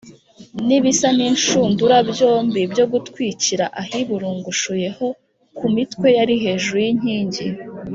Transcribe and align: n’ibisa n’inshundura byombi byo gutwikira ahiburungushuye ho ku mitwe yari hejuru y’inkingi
n’ibisa 0.67 1.07
n’inshundura 1.17 1.97
byombi 2.09 2.61
byo 2.71 2.85
gutwikira 2.91 3.65
ahiburungushuye 3.81 4.87
ho 4.97 5.07
ku 5.57 5.65
mitwe 5.75 6.07
yari 6.17 6.35
hejuru 6.43 6.77
y’inkingi 6.85 7.47